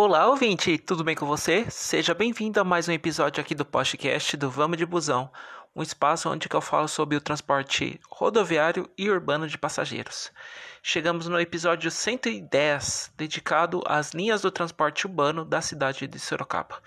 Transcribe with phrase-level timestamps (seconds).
[0.00, 1.68] Olá, ouvinte, tudo bem com você?
[1.68, 5.28] Seja bem-vindo a mais um episódio aqui do podcast do Vamos de Busão,
[5.74, 10.30] um espaço onde eu falo sobre o transporte rodoviário e urbano de passageiros.
[10.84, 16.80] Chegamos no episódio 110, dedicado às linhas do transporte urbano da cidade de Sorocaba.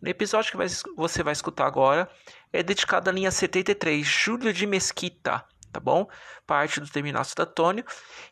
[0.00, 2.08] No episódio que você vai escutar agora
[2.52, 6.06] é dedicado à linha 73, Júlio de Mesquita, tá bom?
[6.46, 7.84] Parte do terminal Santo Antônio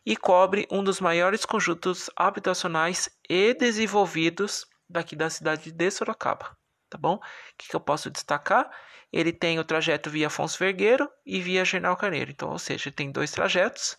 [0.05, 6.55] e cobre um dos maiores conjuntos habitacionais e desenvolvidos daqui da cidade de Sorocaba,
[6.89, 7.15] tá bom?
[7.15, 7.21] O
[7.57, 8.69] que, que eu posso destacar?
[9.11, 13.11] Ele tem o trajeto via Afonso Vergueiro e via General Carneiro, então, ou seja, tem
[13.11, 13.97] dois trajetos,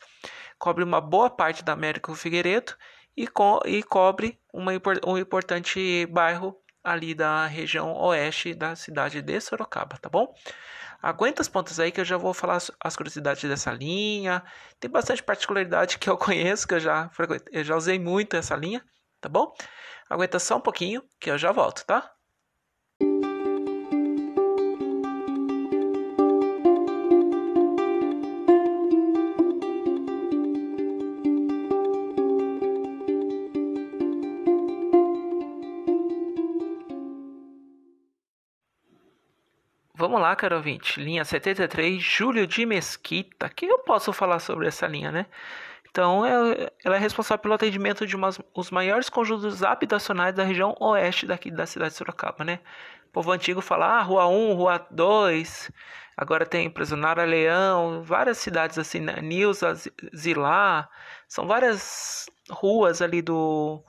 [0.59, 2.75] cobre uma boa parte da Américo Figueiredo
[3.17, 4.73] e, co e cobre uma,
[5.07, 10.35] um importante bairro ali da região oeste da cidade de Sorocaba, tá bom?
[11.01, 14.43] Aguenta as pontas aí que eu já vou falar as curiosidades dessa linha.
[14.79, 17.11] Tem bastante particularidade que eu conheço, que eu já,
[17.51, 18.85] eu já usei muito essa linha,
[19.21, 19.53] tá bom?
[20.09, 22.11] Aguenta só um pouquinho que eu já volto, tá?
[39.95, 41.01] Vamos lá, caro ouvinte.
[41.01, 43.49] Linha 73, Júlio de Mesquita.
[43.49, 45.27] Que eu posso falar sobre essa linha, né?
[45.91, 51.27] Então, ela é responsável pelo atendimento de umas, os maiores conjuntos habitacionais da região oeste
[51.27, 52.61] daqui da cidade de Sorocaba, né?
[53.09, 55.71] O povo antigo fala, ah, Rua 1, Rua 2,
[56.17, 59.21] agora tem Prisionária Leão, várias cidades assim, né?
[59.21, 59.75] Nilza,
[60.17, 60.89] Zilá,
[61.29, 63.85] são várias ruas ali do,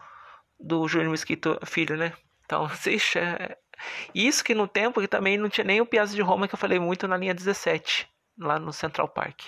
[0.59, 2.11] do Júlio Mesquita Filho, né?
[2.53, 2.69] Então,
[4.13, 6.59] isso que no tempo que também não tinha nem o Piazza de Roma que eu
[6.59, 9.41] falei muito na linha 17, lá no Central Park.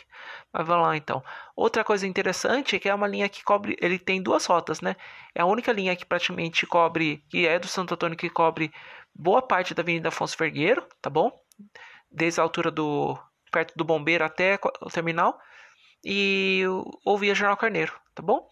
[0.52, 1.24] Mas vamos lá então.
[1.56, 4.96] Outra coisa interessante é que é uma linha que cobre, ele tem duas rotas, né?
[5.36, 8.74] É a única linha que praticamente cobre, que é do Santo Antônio que cobre
[9.14, 11.32] boa parte da Avenida Afonso Vergueiro, tá bom?
[12.10, 13.18] Desde a altura do
[13.52, 15.40] perto do Bombeiro até o terminal
[16.04, 16.64] e
[17.06, 18.48] ou via General Carneiro, tá bom?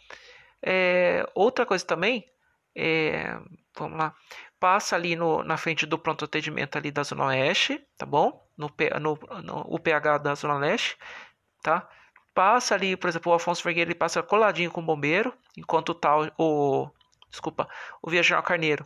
[0.65, 2.25] É, outra coisa também,
[2.75, 3.37] é,
[3.77, 4.15] vamos lá,
[4.59, 8.47] passa ali no, na frente do pronto atendimento ali da Zona Oeste, tá bom?
[8.57, 10.97] No, no, no UPH da Zona Leste,
[11.61, 11.87] tá?
[12.33, 16.31] Passa ali, por exemplo, o Afonso Vergueiro ele passa coladinho com o bombeiro, enquanto tal,
[16.37, 16.89] o,
[17.29, 17.67] desculpa,
[18.01, 18.85] o Viajante Carneiro,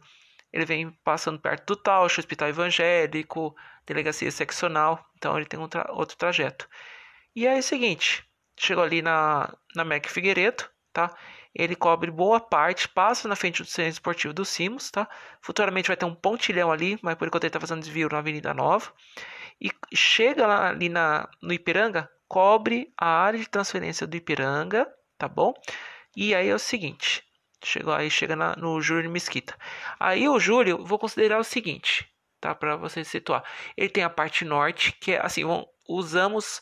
[0.52, 3.56] ele vem passando perto do Tausch, Hospital Evangélico,
[3.86, 6.68] Delegacia Seccional, então ele tem um tra outro trajeto.
[7.36, 8.26] E aí é o seguinte,
[8.58, 10.66] chegou ali na, na Mac Figueiredo,
[10.98, 11.16] tá?
[11.54, 15.08] Ele cobre boa parte, passa na frente do centro esportivo do Simos, tá?
[15.40, 18.52] Futuramente vai ter um pontilhão ali, mas por enquanto ele está fazendo desvio na Avenida
[18.52, 18.92] Nova.
[19.62, 25.28] E chega lá, ali na, no Ipiranga, cobre a área de transferência do Ipiranga, tá
[25.28, 25.54] bom?
[26.16, 27.24] E aí é o seguinte,
[27.64, 29.56] chegou aí chega na, no Júlio Mesquita.
[30.00, 32.56] Aí o Júlio, vou considerar o seguinte, tá?
[32.56, 33.44] Para você situar.
[33.78, 35.44] Ele tem a parte norte, que é assim,
[35.88, 36.60] usamos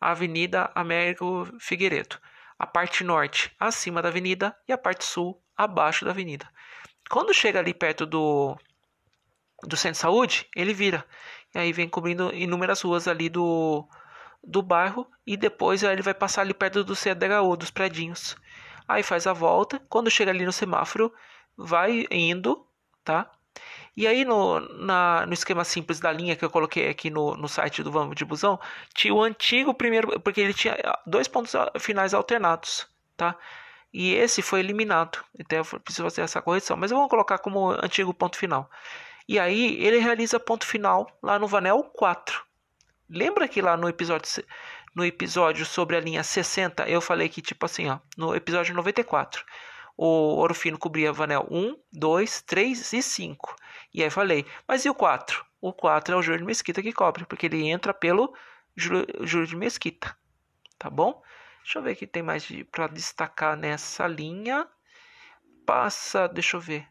[0.00, 2.18] a Avenida Américo Figueiredo
[2.58, 6.48] a parte norte acima da avenida e a parte sul abaixo da avenida.
[7.10, 8.56] Quando chega ali perto do,
[9.62, 11.04] do centro de saúde, ele vira.
[11.54, 13.86] E aí vem cobrindo inúmeras ruas ali do,
[14.42, 18.36] do bairro e depois ele vai passar ali perto do CDHU, dos predinhos.
[18.86, 21.12] Aí faz a volta, quando chega ali no semáforo,
[21.56, 22.66] vai indo,
[23.02, 23.30] tá?
[23.96, 27.48] E aí no, na, no esquema simples da linha que eu coloquei aqui no, no
[27.48, 28.58] site do Vamos de Busão,
[28.92, 33.36] tinha o antigo primeiro, porque ele tinha dois pontos finais alternados, tá?
[33.92, 35.24] E esse foi eliminado.
[35.38, 38.68] Então eu preciso fazer essa correção, mas eu vou colocar como antigo ponto final.
[39.28, 42.42] E aí ele realiza ponto final lá no Vanel 4.
[43.08, 44.44] Lembra que lá no episódio
[44.94, 49.44] no episódio sobre a linha 60, eu falei que tipo assim, ó, no episódio 94,
[49.96, 53.56] o ouro fino cobria Vanel 1, 2, 3 e 5.
[53.94, 55.46] E aí falei, mas e o 4?
[55.60, 58.34] O 4 é o Júlio de Mesquita que cobre, porque ele entra pelo
[58.76, 60.16] Júlio de Mesquita.
[60.76, 61.22] Tá bom?
[61.62, 64.68] Deixa eu ver o que tem mais para destacar nessa linha.
[65.64, 66.86] Passa, deixa eu ver.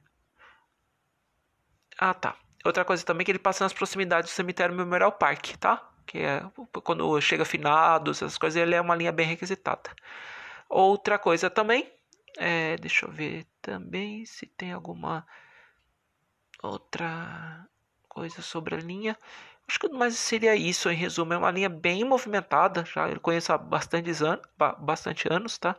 [1.99, 2.35] Ah, tá.
[2.65, 5.87] Outra coisa também é que ele passa nas proximidades do cemitério Memorial Park, tá?
[6.05, 6.41] Que é
[6.83, 9.91] quando chega finados, essas coisas, ele é uma linha bem requisitada.
[10.69, 11.91] Outra coisa também,
[12.37, 15.27] é, deixa eu ver também se tem alguma
[16.63, 17.67] outra
[18.07, 19.17] coisa sobre a linha.
[19.67, 21.33] Acho que mais seria isso em resumo.
[21.33, 22.85] É uma linha bem movimentada.
[22.85, 24.45] Já eu conheço há bastantes anos,
[24.79, 25.75] bastante anos, tá?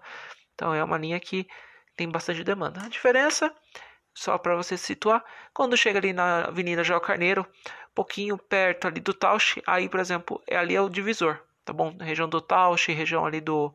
[0.55, 1.47] Então é uma linha que
[1.97, 2.81] tem bastante demanda.
[2.85, 3.55] A diferença,
[4.15, 7.47] só para você situar, quando chega ali na Avenida João Carneiro,
[7.95, 11.93] pouquinho perto ali do Tausch, aí, por exemplo, é ali é o divisor, tá bom?
[11.93, 13.75] Na região do Tausch, região ali do,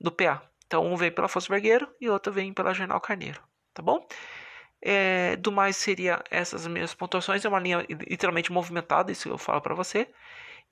[0.00, 0.42] do PA.
[0.66, 3.40] Então um vem pela Fosso Vergueiro e outro vem pela General Carneiro,
[3.74, 4.06] tá bom?
[4.82, 9.60] É, do mais seria essas minhas pontuações, é uma linha literalmente movimentada, isso eu falo
[9.60, 10.08] para você.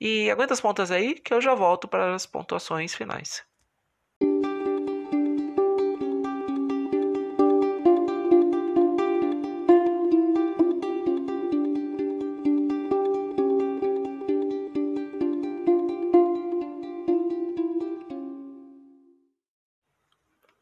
[0.01, 3.43] E aguenta as pontas aí que eu já volto para as pontuações finais.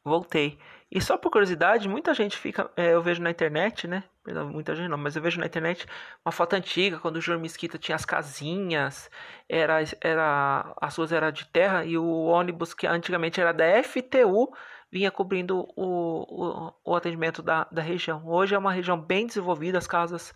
[0.08, 0.58] Voltei.
[0.90, 2.72] E só por curiosidade, muita gente fica.
[2.76, 4.04] É, eu vejo na internet, né?
[4.24, 5.86] Perdão, muita gente não, mas eu vejo na internet
[6.26, 9.10] uma foto antiga, quando o Júlio Mesquita tinha as casinhas,
[9.50, 14.54] era, era, as ruas eram de terra e o ônibus que antigamente era da FTU
[14.92, 18.22] vinha cobrindo o, o, o atendimento da, da região.
[18.26, 20.34] Hoje é uma região bem desenvolvida, as casas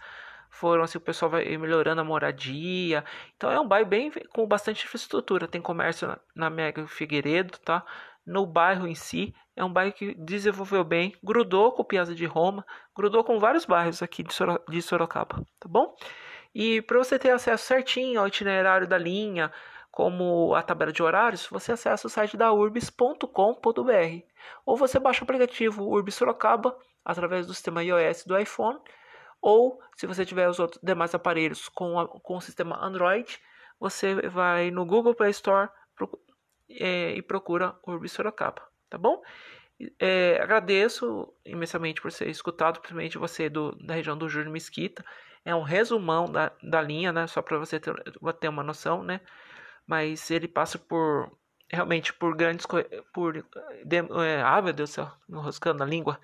[0.50, 3.04] foram assim, o pessoal vai melhorando a moradia.
[3.38, 5.48] Então é um bairro bem com bastante infraestrutura.
[5.48, 7.86] Tem comércio na, na Mega Figueiredo, tá?
[8.26, 9.34] No bairro em si.
[9.56, 12.66] É um bairro que desenvolveu bem, grudou com o Piazza de Roma,
[12.96, 15.96] grudou com vários bairros aqui de, Sorocaba, tá bom?
[16.54, 19.52] E para você ter acesso certinho ao itinerário da linha,
[19.92, 23.28] como a tabela de horários, você acessa o site da urbis.com.br
[24.66, 28.80] ou você baixa o aplicativo Urbis Sorocaba através do sistema iOS do iPhone
[29.42, 33.40] ou se você tiver os outros demais aparelhos com, a, com o sistema Android,
[33.80, 35.70] você vai no Google Play Store
[36.80, 39.22] é, e procura Urbi Sorocaba, tá bom?
[40.00, 45.04] É, agradeço imensamente por ser escutado, principalmente você do, da região do Júlio Mesquita.
[45.44, 47.26] É um resumão da, da linha, né?
[47.26, 47.94] Só para você ter,
[48.40, 49.22] ter uma noção, né?
[49.88, 51.32] Mas ele passa por
[51.72, 52.66] realmente por grandes
[53.14, 53.34] por
[53.86, 56.20] de, é, ah meu Deus do céu enroscando a língua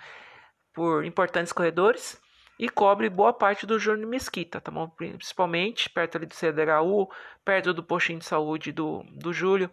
[0.73, 2.21] por importantes corredores
[2.59, 4.89] e cobre boa parte do Júlio Mesquita, tá bom?
[4.89, 7.07] Principalmente perto ali do CDHU,
[7.45, 9.69] perto do postinho de saúde do, do Júlio.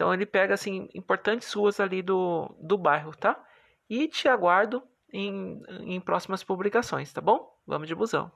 [0.00, 3.38] Então ele pega assim importantes ruas ali do, do bairro, tá?
[3.86, 4.82] E te aguardo
[5.12, 7.54] em, em próximas publicações, tá bom?
[7.66, 8.32] Vamos de busão.